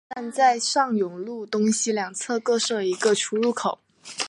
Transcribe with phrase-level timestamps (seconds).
[0.15, 3.77] 本站在上永路东西两侧各设一个出入口。